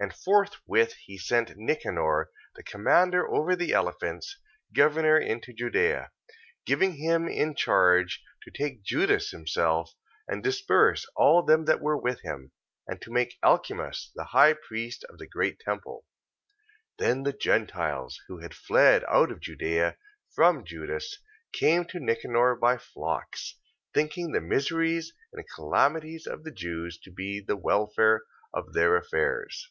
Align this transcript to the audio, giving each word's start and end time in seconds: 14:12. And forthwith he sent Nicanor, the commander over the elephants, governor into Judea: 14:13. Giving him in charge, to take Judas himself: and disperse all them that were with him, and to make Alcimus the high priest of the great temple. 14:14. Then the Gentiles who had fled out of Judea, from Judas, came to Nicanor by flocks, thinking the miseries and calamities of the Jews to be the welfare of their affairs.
14:12. 0.00 0.08
And 0.08 0.16
forthwith 0.16 0.92
he 1.04 1.16
sent 1.16 1.56
Nicanor, 1.56 2.28
the 2.56 2.64
commander 2.64 3.32
over 3.32 3.54
the 3.54 3.72
elephants, 3.72 4.36
governor 4.74 5.16
into 5.16 5.52
Judea: 5.52 6.10
14:13. 6.28 6.36
Giving 6.66 6.92
him 6.94 7.28
in 7.28 7.54
charge, 7.54 8.20
to 8.42 8.50
take 8.50 8.82
Judas 8.82 9.30
himself: 9.30 9.94
and 10.26 10.42
disperse 10.42 11.06
all 11.14 11.44
them 11.44 11.66
that 11.66 11.80
were 11.80 11.96
with 11.96 12.20
him, 12.22 12.50
and 12.84 13.00
to 13.00 13.12
make 13.12 13.38
Alcimus 13.44 14.10
the 14.16 14.24
high 14.24 14.54
priest 14.54 15.04
of 15.04 15.18
the 15.18 15.26
great 15.28 15.60
temple. 15.60 16.04
14:14. 16.98 16.98
Then 16.98 17.22
the 17.22 17.32
Gentiles 17.32 18.18
who 18.26 18.38
had 18.40 18.54
fled 18.54 19.04
out 19.06 19.30
of 19.30 19.38
Judea, 19.40 19.98
from 20.34 20.64
Judas, 20.64 21.16
came 21.52 21.84
to 21.84 22.00
Nicanor 22.00 22.56
by 22.56 22.76
flocks, 22.76 23.56
thinking 23.94 24.32
the 24.32 24.40
miseries 24.40 25.12
and 25.32 25.44
calamities 25.54 26.26
of 26.26 26.42
the 26.42 26.50
Jews 26.50 26.98
to 27.04 27.12
be 27.12 27.38
the 27.38 27.56
welfare 27.56 28.22
of 28.52 28.72
their 28.72 28.96
affairs. 28.96 29.70